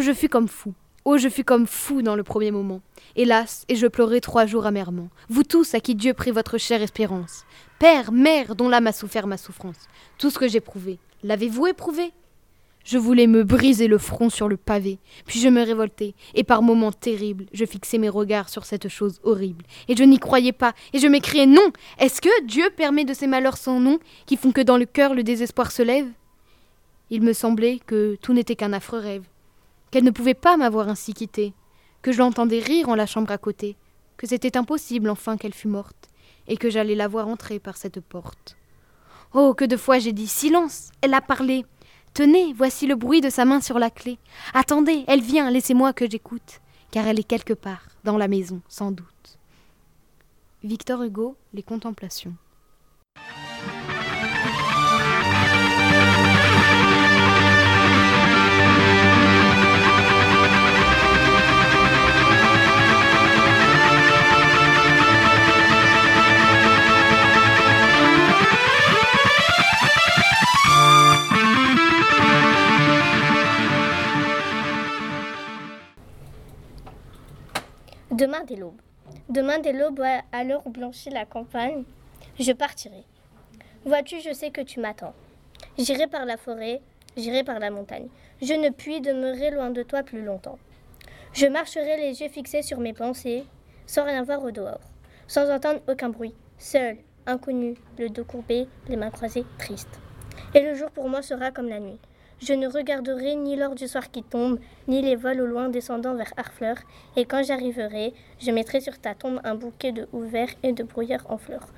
[0.00, 0.72] Oh, je fus comme fou.
[1.04, 2.80] Oh, je fus comme fou dans le premier moment.
[3.16, 5.10] Hélas, et je pleurai trois jours amèrement.
[5.28, 7.44] Vous tous à qui Dieu prit votre chère espérance.
[7.78, 9.88] Père, mère, dont l'âme a souffert ma souffrance.
[10.16, 12.12] Tout ce que j'éprouvais, l'avez-vous éprouvé?
[12.82, 16.62] Je voulais me briser le front sur le pavé, puis je me révoltai, et par
[16.62, 19.66] moments terribles, je fixai mes regards sur cette chose horrible.
[19.88, 23.26] Et je n'y croyais pas, et je m'écriai non Est-ce que Dieu permet de ces
[23.26, 26.08] malheurs sans nom, qui font que dans le cœur le désespoir se lève?
[27.10, 29.24] Il me semblait que tout n'était qu'un affreux rêve
[29.90, 31.54] qu'elle ne pouvait pas m'avoir ainsi quitté,
[32.02, 33.76] que je l'entendais rire en la chambre à côté,
[34.16, 36.08] que c'était impossible enfin qu'elle fût morte,
[36.46, 38.56] et que j'allais la voir entrer par cette porte.
[39.32, 41.64] Oh, que de fois j'ai dit Silence, elle a parlé.
[42.14, 44.18] Tenez, voici le bruit de sa main sur la clé.
[44.52, 48.90] Attendez, elle vient, laissez-moi que j'écoute, car elle est quelque part, dans la maison, sans
[48.90, 49.38] doute.
[50.64, 52.34] Victor Hugo, Les Contemplations.
[78.56, 78.80] L'aube.
[79.28, 81.84] Demain dès l'aube, à l'heure où blanchit la campagne,
[82.38, 83.04] je partirai.
[83.84, 85.14] Vois-tu, je sais que tu m'attends.
[85.78, 86.80] J'irai par la forêt,
[87.16, 88.08] j'irai par la montagne.
[88.42, 90.58] Je ne puis demeurer loin de toi plus longtemps.
[91.32, 93.44] Je marcherai les yeux fixés sur mes pensées,
[93.86, 94.80] sans rien voir au dehors,
[95.26, 96.96] sans entendre aucun bruit, seul,
[97.26, 100.00] inconnu, le dos courbé, les mains croisées, triste.
[100.54, 101.98] Et le jour pour moi sera comme la nuit.
[102.42, 104.58] Je ne regarderai ni l'or du soir qui tombe,
[104.88, 106.76] ni les vols au loin descendant vers Harfleur,
[107.14, 111.26] et quand j'arriverai, je mettrai sur ta tombe un bouquet de houverts et de brouillard
[111.28, 111.68] en fleurs.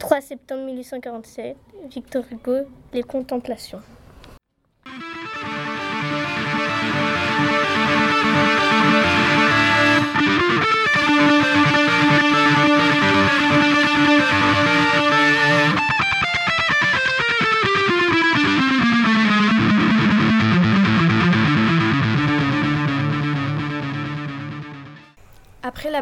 [0.00, 1.56] 3 septembre 1847,
[1.88, 3.80] Victor Hugo, Les Contemplations.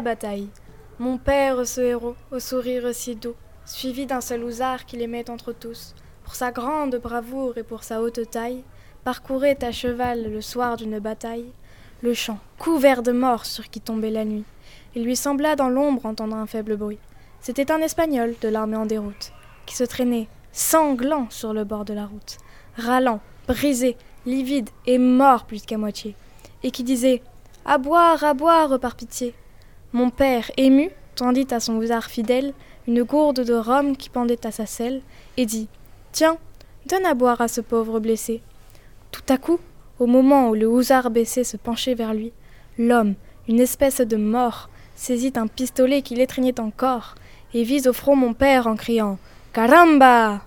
[0.01, 0.49] Bataille,
[0.99, 3.35] mon père, ce héros, au sourire si doux,
[3.65, 5.93] suivi d'un seul ousard qu'il aimait entre tous,
[6.23, 8.63] pour sa grande bravoure et pour sa haute taille,
[9.03, 11.51] parcourait à cheval le soir d'une bataille
[12.01, 14.43] le champ couvert de morts sur qui tombait la nuit.
[14.95, 16.99] Il lui sembla dans l'ombre entendre un faible bruit.
[17.41, 19.31] C'était un Espagnol de l'armée en déroute,
[19.65, 22.37] qui se traînait, sanglant sur le bord de la route,
[22.77, 26.15] râlant, brisé, livide et mort plus qu'à moitié,
[26.63, 27.21] et qui disait
[27.65, 29.33] À boire, à boire, par pitié.
[29.97, 32.53] Mon père, ému, tendit à son hussard fidèle
[32.87, 35.01] une gourde de rhum qui pendait à sa selle,
[35.37, 35.67] et dit
[36.11, 36.37] Tiens,
[36.85, 38.43] donne à boire à ce pauvre blessé.
[39.11, 39.57] Tout à coup,
[39.97, 42.31] au moment où le hussard baissé se penchait vers lui,
[42.77, 43.15] l'homme,
[43.47, 47.15] une espèce de mort, saisit un pistolet qu'il étreignait encore,
[47.55, 49.17] et vise au front mon père en criant
[49.51, 50.41] Caramba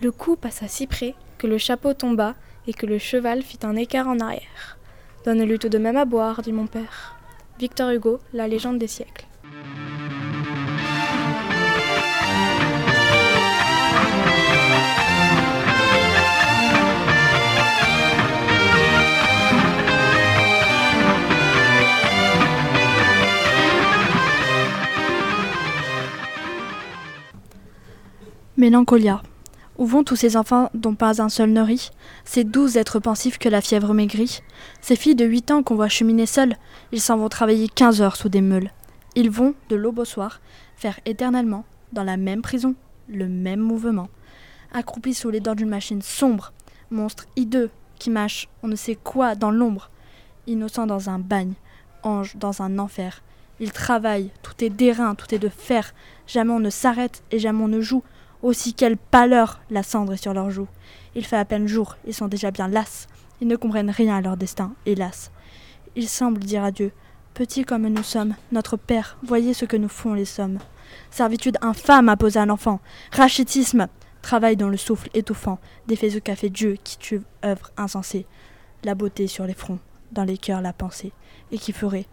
[0.00, 3.76] Le coup passa si près que le chapeau tomba et que le cheval fit un
[3.76, 4.78] écart en arrière.
[5.26, 7.17] Donne-lui tout de même à boire, dit mon père.
[7.58, 9.26] Victor Hugo, La légende des siècles.
[28.56, 29.22] Mélancolia.
[29.78, 31.90] Où vont tous ces enfants dont pas un seul ne rit?
[32.24, 34.40] Ces douze êtres pensifs que la fièvre maigrit
[34.80, 36.56] Ces filles de huit ans qu'on voit cheminer seules
[36.90, 38.72] Ils s'en vont travailler quinze heures sous des meules.
[39.14, 40.40] Ils vont, de l'aube au soir,
[40.76, 42.74] faire éternellement, dans la même prison,
[43.08, 44.08] le même mouvement.
[44.72, 46.52] Accroupis sous les dents d'une machine sombre,
[46.90, 49.90] monstre hideux qui mâche on ne sait quoi dans l'ombre.
[50.48, 51.54] Innocent dans un bagne,
[52.02, 53.22] ange dans un enfer.
[53.60, 55.94] Ils travaillent, tout est d'airain, tout est de fer.
[56.26, 58.02] Jamais on ne s'arrête et jamais on ne joue.
[58.42, 60.68] Aussi quelle pâleur la cendre est sur leurs joues.
[61.14, 63.08] Il fait à peine jour, ils sont déjà bien lasses.
[63.40, 65.30] Ils ne comprennent rien à leur destin, hélas.
[65.96, 66.92] Ils semblent dire à Dieu
[67.34, 70.58] Petit comme nous sommes, notre Père, voyez ce que nous font les sommes.
[71.10, 72.80] Servitude infâme poser à l'enfant,
[73.12, 73.86] rachitisme,
[74.22, 78.26] travail dans le souffle étouffant, défait qu'a fait Dieu qui tue œuvre insensée.
[78.82, 79.78] La beauté sur les fronts,
[80.10, 81.12] dans les cœurs la pensée,
[81.52, 82.06] et qui ferait,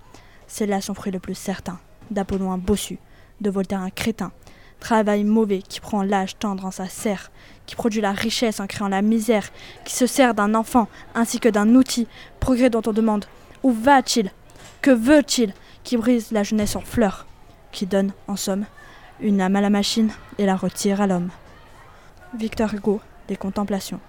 [0.48, 1.80] c'est là son fruit le plus certain,
[2.12, 3.00] d'Apollon un bossu,
[3.42, 4.32] de Voltaire un crétin,
[4.80, 7.32] Travail mauvais qui prend l'âge tendre en sa serre,
[7.66, 9.50] qui produit la richesse en créant la misère,
[9.84, 12.08] qui se sert d'un enfant ainsi que d'un outil,
[12.40, 13.26] progrès dont on demande
[13.64, 14.32] où va-t-il?
[14.82, 15.54] Que veut-il?
[15.84, 17.26] Qui brise la jeunesse en fleurs,
[17.72, 18.66] qui donne, en somme,
[19.20, 21.30] une âme à la machine et la retire à l'homme.
[22.38, 24.00] Victor Hugo, des Contemplations.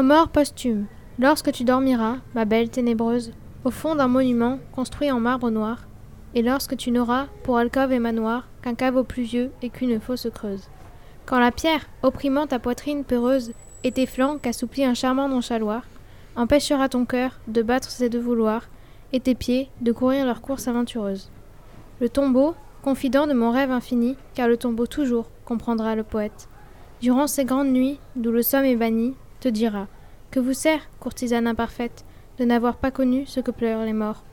[0.00, 0.86] Remords posthume.
[1.18, 5.86] Lorsque tu dormiras, ma belle ténébreuse, au fond d'un monument construit en marbre noir,
[6.34, 10.70] et lorsque tu n'auras, pour alcôve et manoir, qu'un caveau pluvieux et qu'une fosse creuse.
[11.26, 13.52] Quand la pierre, opprimant ta poitrine peureuse,
[13.84, 15.82] et tes flancs qu'assouplit un charmant nonchaloir,
[16.34, 18.70] empêchera ton cœur de battre ses deux vouloirs,
[19.12, 21.30] et tes pieds de courir leur course aventureuse.
[22.00, 26.48] Le tombeau, confident de mon rêve infini, car le tombeau toujours, comprendra le poète,
[27.02, 29.88] durant ces grandes nuits d'où le somme est banni, te dira
[30.30, 32.04] Que vous sert, courtisane imparfaite,
[32.38, 34.24] de n'avoir pas connu ce que pleurent les morts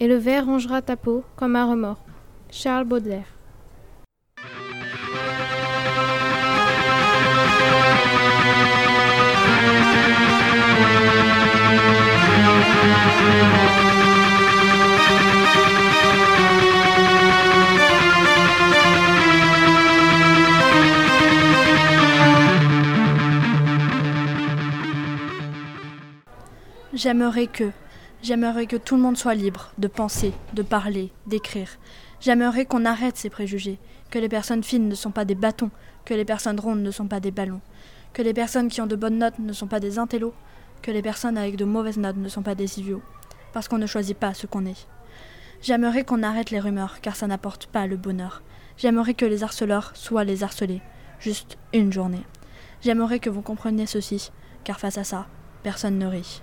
[0.00, 2.04] Et le verre rongera ta peau comme un remords.
[2.50, 3.33] Charles Baudelaire.
[27.04, 27.70] J'aimerais que,
[28.22, 31.68] j'aimerais que tout le monde soit libre de penser, de parler, d'écrire.
[32.18, 33.78] J'aimerais qu'on arrête ces préjugés,
[34.10, 35.70] que les personnes fines ne sont pas des bâtons,
[36.06, 37.60] que les personnes rondes ne sont pas des ballons,
[38.14, 40.32] que les personnes qui ont de bonnes notes ne sont pas des intellos,
[40.80, 43.02] que les personnes avec de mauvaises notes ne sont pas des idiots,
[43.52, 44.88] parce qu'on ne choisit pas ce qu'on est.
[45.60, 48.42] J'aimerais qu'on arrête les rumeurs, car ça n'apporte pas le bonheur.
[48.78, 50.80] J'aimerais que les harceleurs soient les harcelés,
[51.20, 52.24] juste une journée.
[52.80, 54.30] J'aimerais que vous compreniez ceci,
[54.64, 55.26] car face à ça,
[55.62, 56.40] personne ne rit.